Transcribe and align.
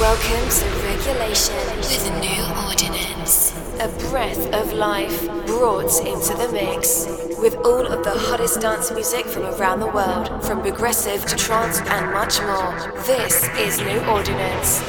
Welcome 0.00 0.48
to 0.48 0.64
Regulation 0.86 1.76
with 1.76 2.10
a 2.10 2.20
New 2.20 2.66
Ordinance. 2.66 3.54
A 3.80 3.88
breath 4.08 4.50
of 4.54 4.72
life 4.72 5.26
brought 5.46 5.92
into 6.06 6.32
the 6.38 6.48
mix. 6.50 7.04
With 7.38 7.54
all 7.56 7.86
of 7.86 8.02
the 8.02 8.12
hottest 8.12 8.62
dance 8.62 8.90
music 8.90 9.26
from 9.26 9.42
around 9.42 9.80
the 9.80 9.88
world, 9.88 10.42
from 10.42 10.62
progressive 10.62 11.26
to 11.26 11.36
trance 11.36 11.80
and 11.82 12.14
much 12.14 12.40
more. 12.40 13.02
This 13.04 13.46
is 13.58 13.78
New 13.80 14.00
Ordinance. 14.06 14.80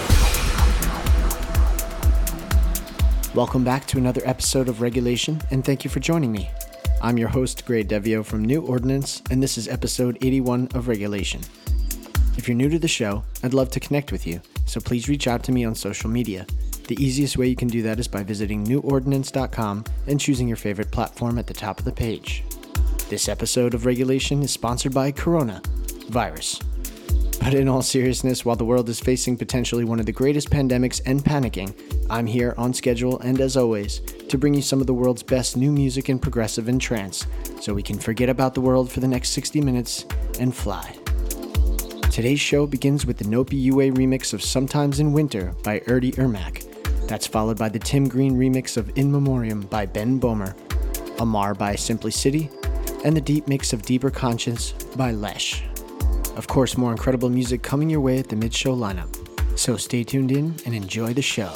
Welcome 3.35 3.65
back 3.65 3.85
to 3.87 3.97
another 3.97 4.21
episode 4.23 4.69
of 4.69 4.79
Regulation, 4.79 5.41
and 5.51 5.65
thank 5.65 5.83
you 5.83 5.89
for 5.89 5.99
joining 5.99 6.31
me. 6.31 6.49
I'm 7.01 7.17
your 7.17 7.27
host, 7.27 7.65
Gray 7.65 7.83
Devio 7.83 8.23
from 8.23 8.45
New 8.45 8.61
Ordinance, 8.61 9.21
and 9.29 9.43
this 9.43 9.57
is 9.57 9.67
episode 9.67 10.17
81 10.21 10.69
of 10.73 10.87
Regulation. 10.87 11.41
If 12.37 12.47
you're 12.47 12.55
new 12.55 12.69
to 12.69 12.79
the 12.79 12.87
show, 12.87 13.25
I'd 13.43 13.53
love 13.53 13.71
to 13.71 13.81
connect 13.81 14.13
with 14.13 14.25
you, 14.25 14.39
so 14.65 14.79
please 14.79 15.09
reach 15.09 15.27
out 15.27 15.43
to 15.43 15.51
me 15.51 15.65
on 15.65 15.75
social 15.75 16.09
media. 16.09 16.45
The 16.87 17.01
easiest 17.03 17.37
way 17.37 17.47
you 17.47 17.55
can 17.55 17.67
do 17.67 17.81
that 17.83 17.99
is 17.99 18.07
by 18.07 18.23
visiting 18.23 18.65
newordinance.com 18.65 19.85
and 20.07 20.19
choosing 20.19 20.47
your 20.47 20.57
favorite 20.57 20.91
platform 20.91 21.37
at 21.37 21.47
the 21.47 21.53
top 21.53 21.79
of 21.79 21.85
the 21.85 21.91
page. 21.91 22.43
This 23.09 23.29
episode 23.29 23.73
of 23.73 23.85
Regulation 23.85 24.41
is 24.41 24.51
sponsored 24.51 24.93
by 24.93 25.11
Corona 25.11 25.61
virus. 26.09 26.59
But 27.39 27.55
in 27.55 27.67
all 27.67 27.81
seriousness, 27.81 28.45
while 28.45 28.55
the 28.55 28.65
world 28.65 28.87
is 28.87 28.99
facing 28.99 29.35
potentially 29.35 29.83
one 29.83 29.99
of 29.99 30.05
the 30.05 30.11
greatest 30.11 30.51
pandemics 30.51 31.01
and 31.05 31.23
panicking, 31.23 31.73
I'm 32.09 32.27
here 32.27 32.53
on 32.57 32.73
schedule 32.73 33.19
and 33.19 33.41
as 33.41 33.57
always 33.57 34.01
to 34.29 34.37
bring 34.37 34.53
you 34.53 34.61
some 34.61 34.79
of 34.79 34.87
the 34.87 34.93
world's 34.93 35.23
best 35.23 35.57
new 35.57 35.71
music 35.71 36.07
in 36.07 36.19
progressive 36.19 36.67
and 36.67 36.79
trance 36.79 37.25
so 37.59 37.73
we 37.73 37.83
can 37.83 37.97
forget 37.97 38.29
about 38.29 38.53
the 38.53 38.61
world 38.61 38.91
for 38.91 38.99
the 38.99 39.07
next 39.07 39.29
60 39.29 39.59
minutes 39.59 40.05
and 40.39 40.55
fly. 40.55 41.00
Today's 42.11 42.41
show 42.41 42.67
begins 42.67 43.05
with 43.05 43.17
the 43.17 43.23
Nopi 43.23 43.53
UA 43.53 43.91
remix 43.91 44.33
of 44.33 44.43
Sometimes 44.43 44.99
in 44.99 45.13
Winter 45.13 45.55
by 45.63 45.79
Erdi 45.87 46.13
Irmak. 46.15 47.07
That's 47.07 47.25
followed 47.25 47.57
by 47.57 47.69
the 47.69 47.79
Tim 47.79 48.09
Green 48.09 48.35
remix 48.35 48.75
of 48.75 48.91
In 48.97 49.09
Memoriam 49.09 49.61
by 49.61 49.85
Ben 49.85 50.19
Böhmer, 50.19 50.53
Amar 51.21 51.53
by 51.53 51.73
Simply 51.73 52.11
City, 52.11 52.49
and 53.05 53.15
the 53.15 53.21
deep 53.21 53.47
mix 53.47 53.71
of 53.71 53.83
Deeper 53.83 54.11
Conscience 54.11 54.73
by 54.97 55.11
Lesh. 55.11 55.63
Of 56.35 56.47
course, 56.49 56.75
more 56.77 56.91
incredible 56.91 57.29
music 57.29 57.63
coming 57.63 57.89
your 57.89 58.01
way 58.01 58.19
at 58.19 58.27
the 58.27 58.35
mid 58.35 58.53
show 58.53 58.75
lineup. 58.75 59.07
So 59.57 59.77
stay 59.77 60.03
tuned 60.03 60.33
in 60.33 60.53
and 60.65 60.75
enjoy 60.75 61.13
the 61.13 61.21
show. 61.21 61.53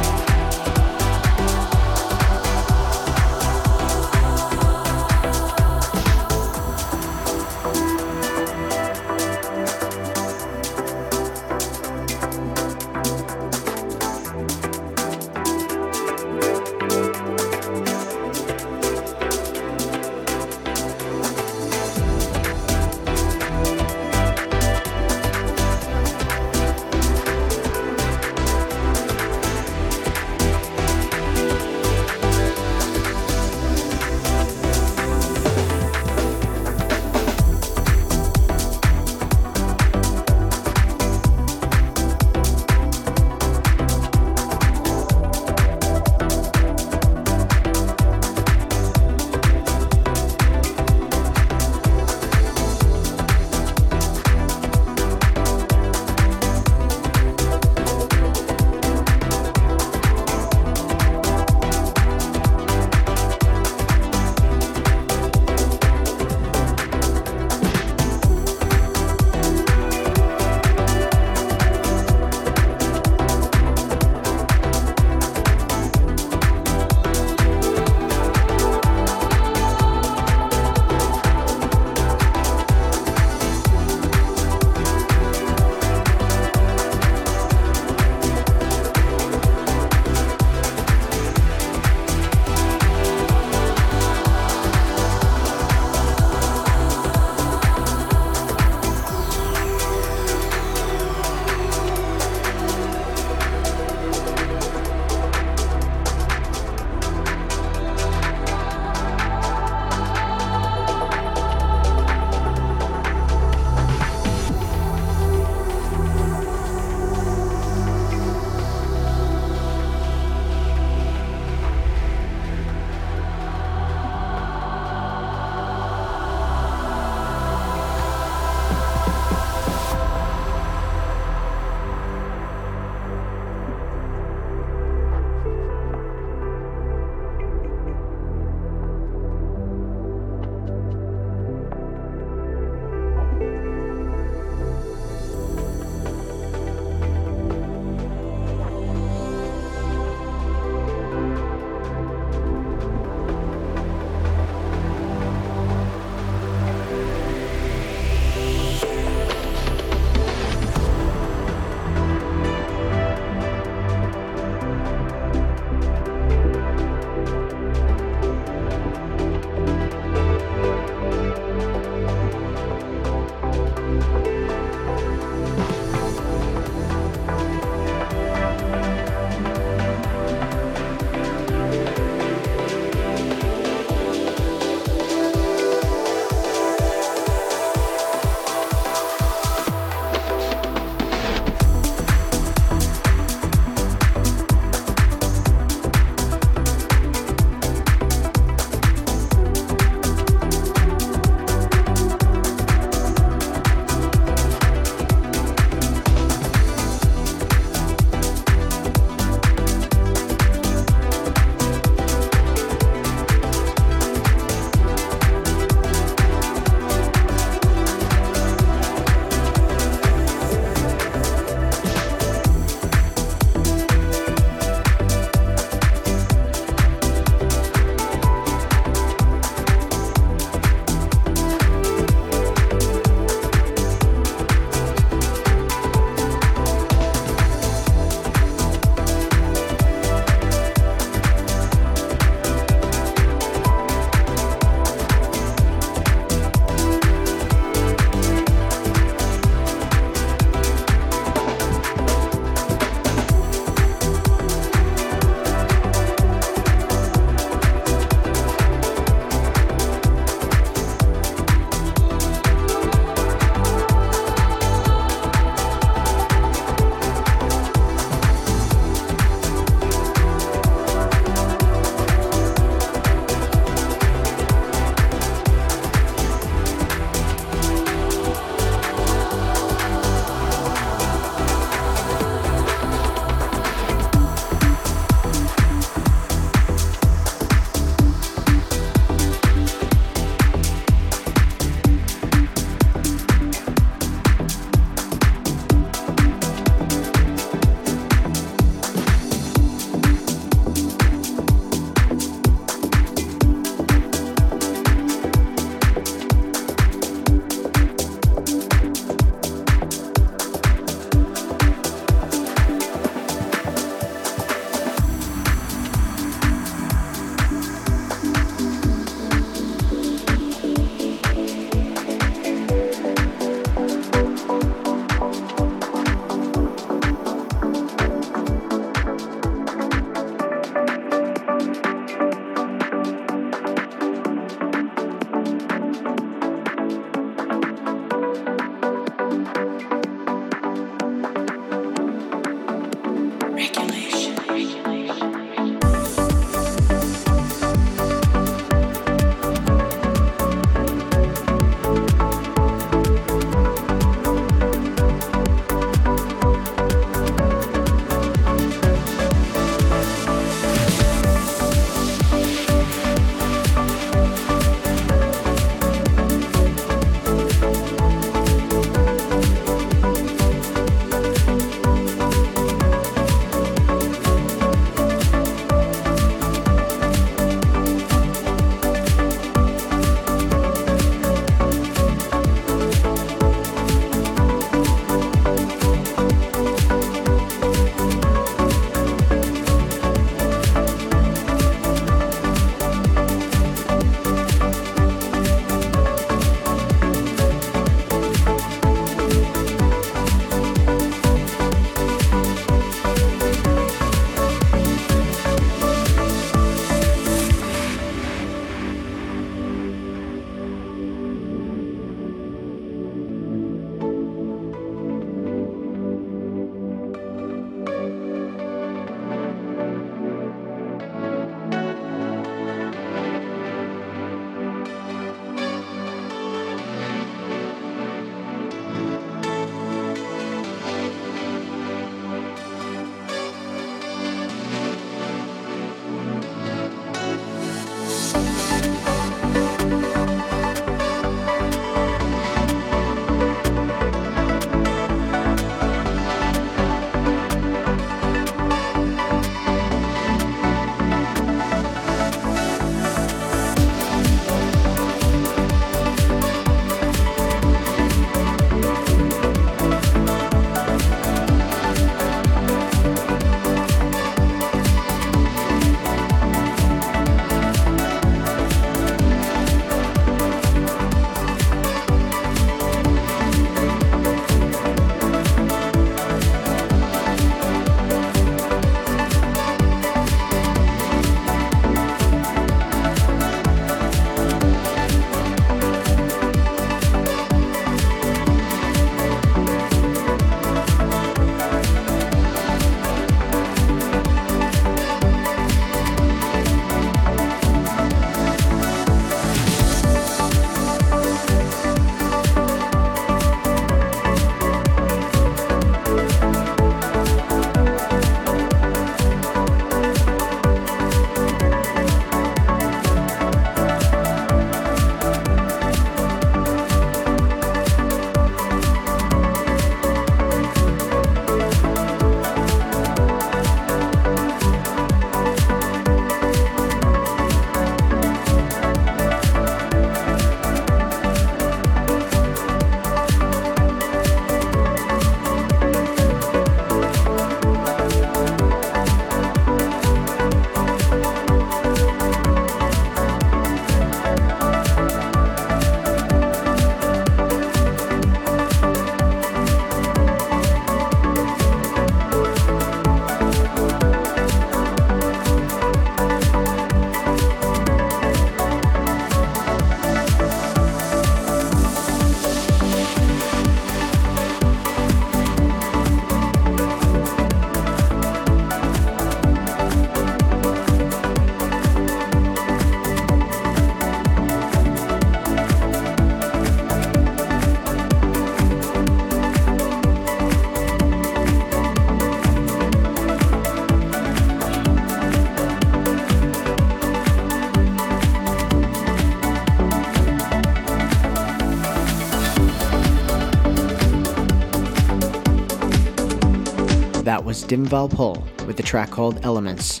Dim 597.66 597.84
Valpol 597.84 598.66
with 598.66 598.76
the 598.76 598.82
track 598.82 599.10
called 599.10 599.44
Elements. 599.44 600.00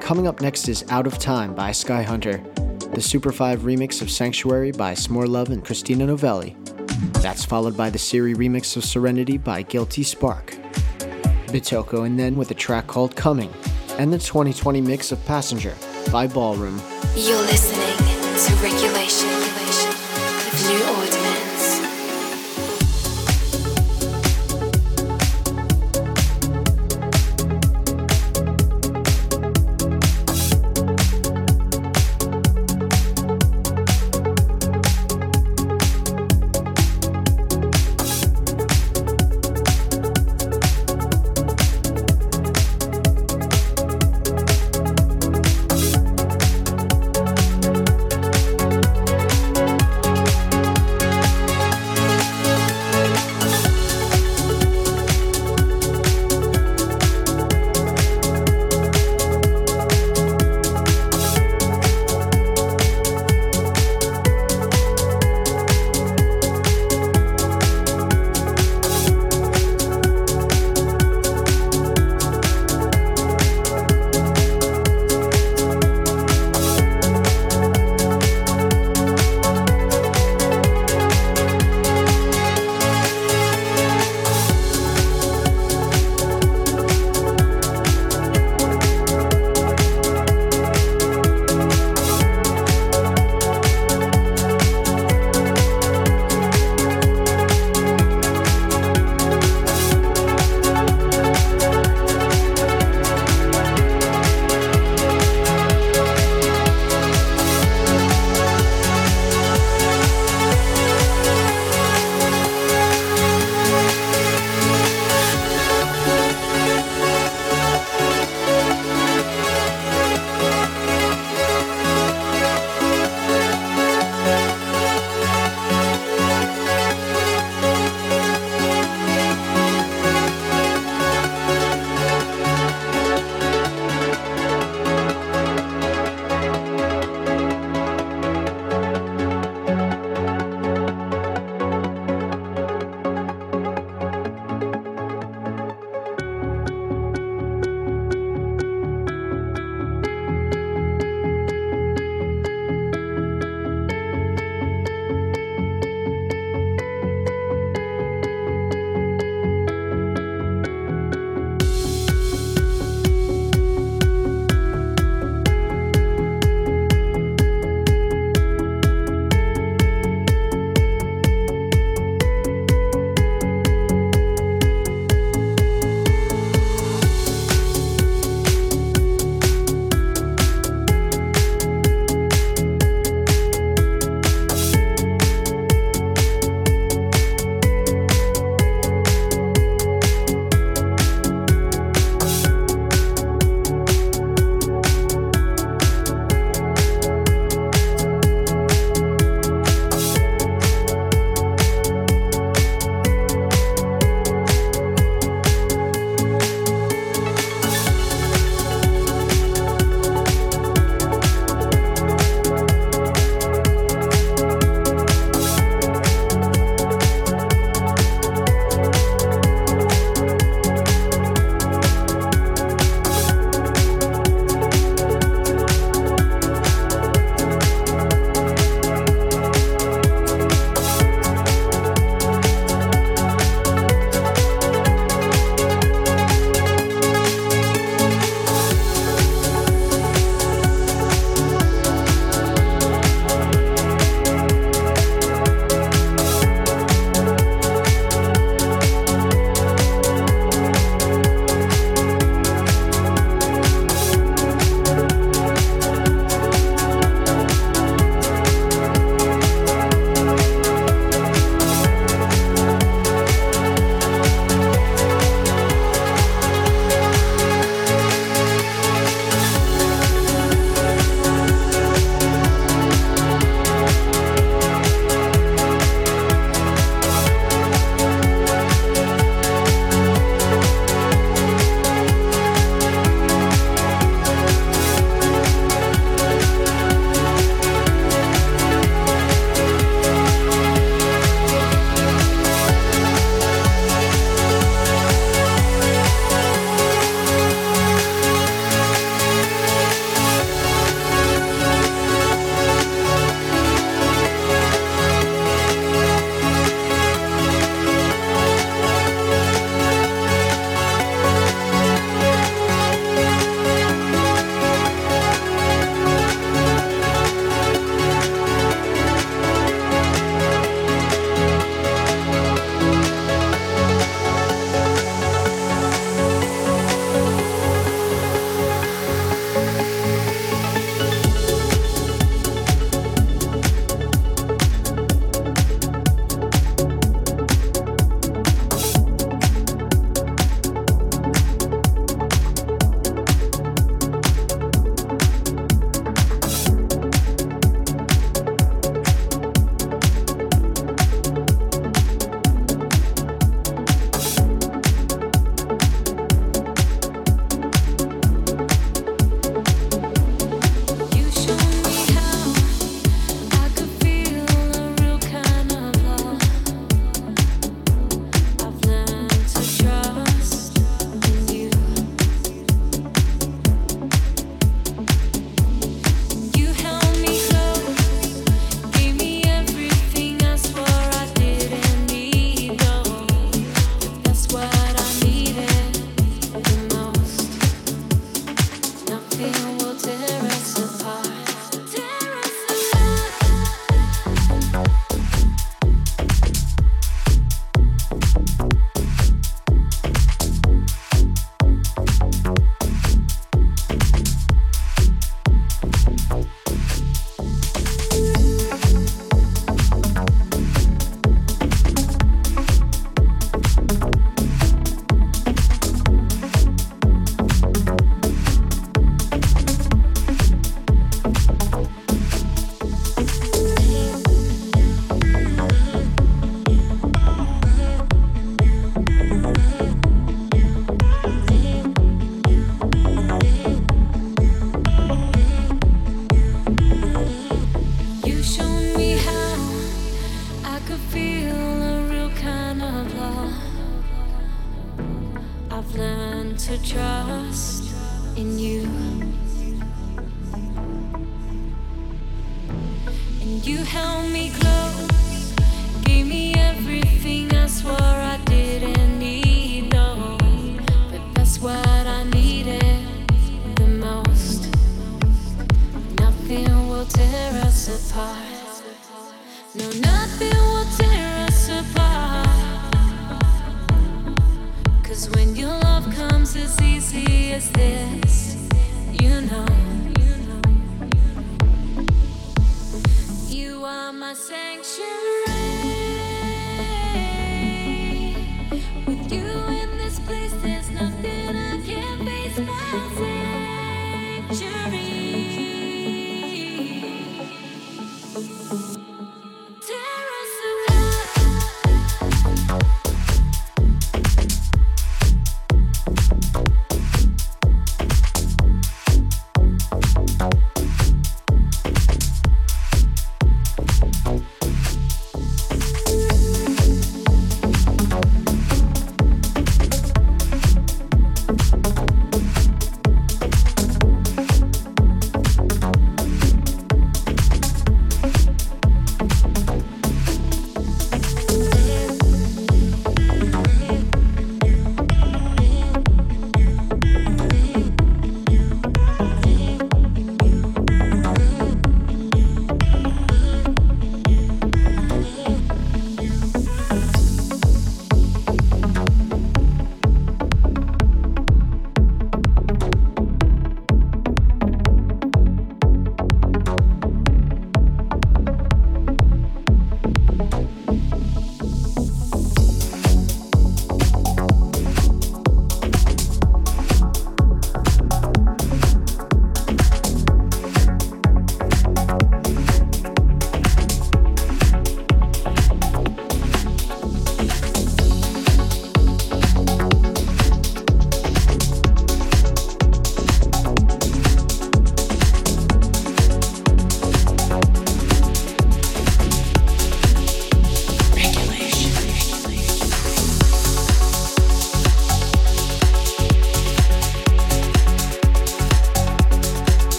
Coming 0.00 0.26
up 0.26 0.40
next 0.40 0.68
is 0.68 0.84
Out 0.90 1.06
of 1.06 1.18
Time 1.18 1.54
by 1.54 1.70
Skyhunter, 1.70 2.42
the 2.94 3.00
Super 3.00 3.30
5 3.30 3.60
remix 3.60 4.02
of 4.02 4.10
Sanctuary 4.10 4.72
by 4.72 4.92
S'more 4.92 5.28
Love 5.28 5.50
and 5.50 5.64
Christina 5.64 6.06
Novelli. 6.06 6.56
That's 7.22 7.44
followed 7.44 7.76
by 7.76 7.90
the 7.90 7.98
Siri 7.98 8.34
remix 8.34 8.76
of 8.76 8.84
Serenity 8.84 9.38
by 9.38 9.62
Guilty 9.62 10.02
Spark. 10.02 10.56
Bitoko 11.46 12.06
and 12.06 12.18
then 12.18 12.34
with 12.34 12.50
a 12.50 12.54
track 12.54 12.88
called 12.88 13.14
Coming, 13.14 13.52
and 13.98 14.12
the 14.12 14.18
2020 14.18 14.80
mix 14.80 15.12
of 15.12 15.24
Passenger 15.26 15.76
by 16.10 16.26
Ballroom. 16.26 16.80
You're 17.14 17.40
listening 17.42 17.96
to 18.46 18.54
Regulation 18.62 19.28
New 20.68 20.82
Ordinance. 20.82 21.05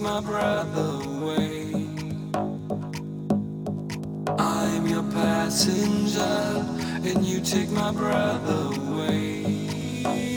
my 0.00 0.20
breath 0.20 0.76
away. 0.76 1.72
I'm 4.38 4.86
your 4.86 5.02
passenger, 5.12 6.64
and 7.04 7.24
you 7.24 7.40
take 7.40 7.68
my 7.70 7.92
breath 7.92 8.48
away. 8.48 10.29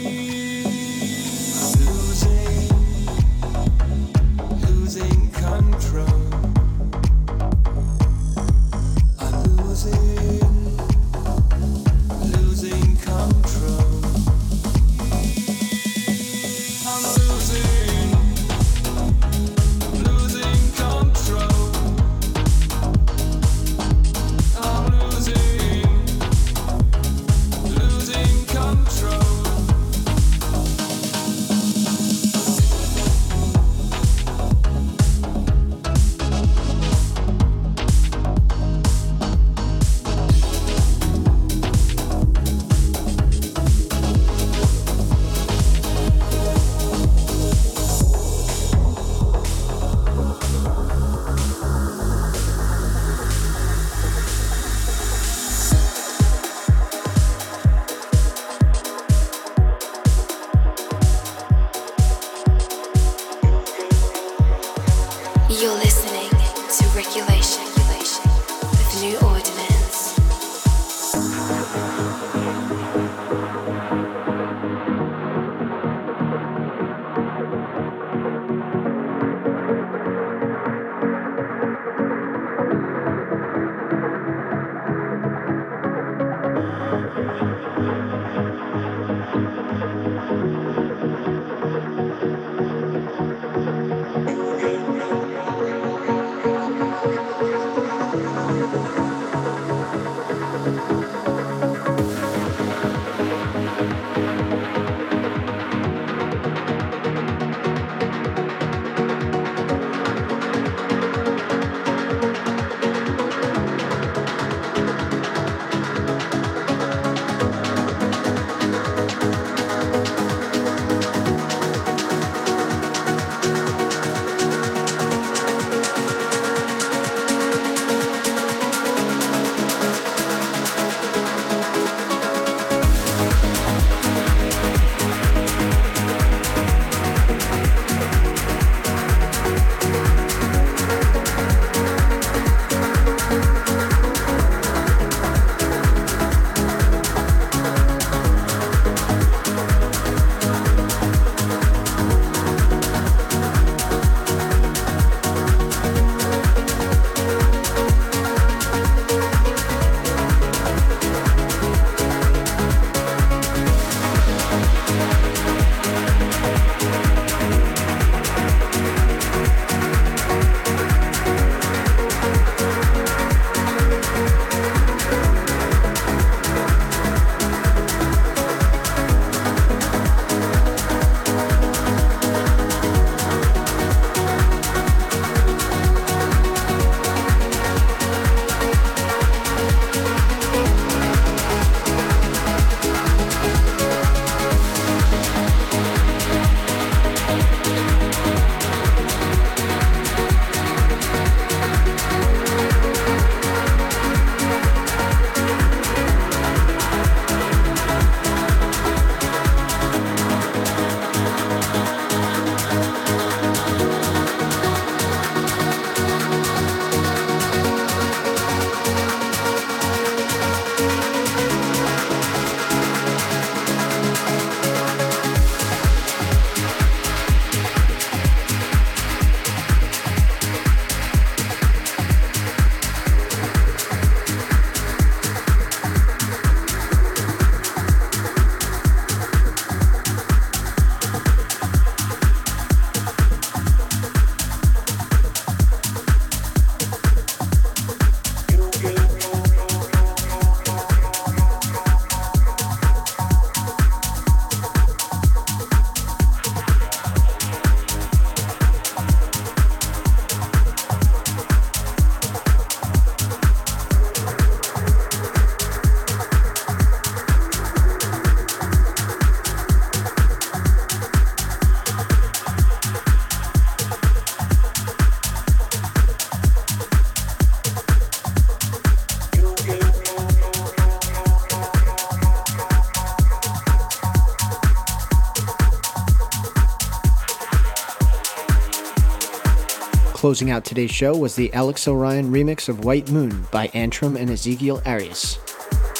Closing 290.24 290.50
out 290.50 290.64
today's 290.64 290.90
show 290.90 291.14
was 291.14 291.36
the 291.36 291.52
Alex 291.52 291.86
Orion 291.86 292.32
remix 292.32 292.70
of 292.70 292.86
White 292.86 293.10
Moon 293.10 293.46
by 293.50 293.66
Antrim 293.74 294.16
and 294.16 294.30
Ezekiel 294.30 294.80
Arias. 294.86 295.38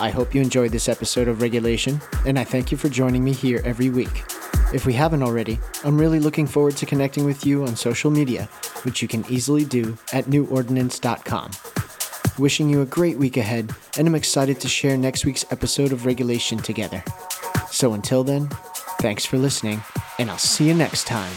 I 0.01 0.09
hope 0.09 0.35
you 0.35 0.41
enjoyed 0.41 0.70
this 0.70 0.89
episode 0.89 1.29
of 1.29 1.43
Regulation, 1.43 2.01
and 2.25 2.39
I 2.39 2.45
thank 2.45 2.72
you 2.72 2.79
for 2.79 2.89
joining 2.89 3.22
me 3.22 3.35
here 3.35 3.61
every 3.66 3.91
week. 3.91 4.25
If 4.72 4.87
we 4.87 4.95
haven't 4.95 5.22
already, 5.22 5.59
I'm 5.85 6.01
really 6.01 6.20
looking 6.20 6.47
forward 6.47 6.75
to 6.79 6.87
connecting 6.87 7.27
with 7.27 7.45
you 7.45 7.66
on 7.66 7.77
social 7.77 8.11
media, 8.11 8.49
which 8.85 9.03
you 9.03 9.09
can 9.09 9.27
easily 9.29 9.66
do 9.66 9.95
at 10.14 10.25
newordinance.com. 10.25 11.51
Wishing 12.39 12.70
you 12.70 12.81
a 12.81 12.87
great 12.87 13.18
week 13.18 13.37
ahead, 13.37 13.75
and 13.99 14.09
I'm 14.09 14.14
excited 14.14 14.59
to 14.61 14.68
share 14.68 14.97
next 14.97 15.27
week's 15.27 15.45
episode 15.53 15.93
of 15.93 16.07
Regulation 16.07 16.57
together. 16.57 17.05
So 17.70 17.93
until 17.93 18.25
then, 18.25 18.49
thanks 19.01 19.27
for 19.27 19.37
listening, 19.37 19.83
and 20.18 20.31
I'll 20.31 20.39
see 20.39 20.66
you 20.66 20.72
next 20.72 21.07
time. 21.07 21.35